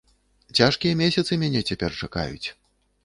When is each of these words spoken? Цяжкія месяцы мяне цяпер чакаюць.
Цяжкія 0.61 0.97
месяцы 1.01 1.39
мяне 1.43 1.61
цяпер 1.69 1.91
чакаюць. 2.01 2.47